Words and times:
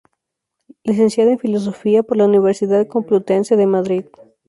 Licenciada 0.83 1.31
en 1.31 1.37
Filosofía 1.37 2.01
por 2.01 2.17
la 2.17 2.25
Universidad 2.25 2.87
Complutense 2.87 3.55
de 3.55 3.67
Madrid. 3.67 4.05